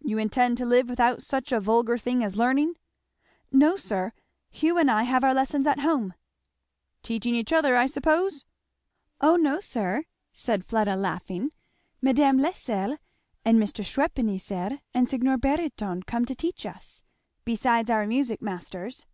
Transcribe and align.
"You 0.00 0.16
intend 0.16 0.56
to 0.56 0.64
live 0.64 0.88
without 0.88 1.22
such 1.22 1.52
a 1.52 1.60
vulgar 1.60 1.98
thing 1.98 2.24
as 2.24 2.38
learning?" 2.38 2.76
"No 3.52 3.76
sir 3.76 4.14
Hugh 4.50 4.78
and 4.78 4.90
I 4.90 5.02
have 5.02 5.22
our 5.24 5.34
lessons 5.34 5.66
at 5.66 5.80
home." 5.80 6.14
"Teaching 7.02 7.34
each 7.34 7.52
other, 7.52 7.76
I 7.76 7.84
suppose?" 7.84 8.46
"O 9.20 9.36
no, 9.36 9.60
sir," 9.60 10.04
said 10.32 10.64
Fleda 10.64 10.96
laughing; 10.96 11.50
"Mme. 12.00 12.38
Lascelles 12.40 12.98
and 13.44 13.60
Mr. 13.62 13.84
Schweppenhesser 13.84 14.80
and 14.94 15.06
Signor 15.06 15.36
Barytone 15.36 16.02
come 16.06 16.24
to 16.24 16.34
teach 16.34 16.64
us, 16.64 17.02
besides 17.44 17.90
our 17.90 18.06
music 18.06 18.40
masters." 18.40 19.04